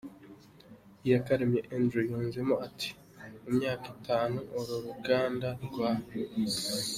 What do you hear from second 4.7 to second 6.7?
ruganda rwa C.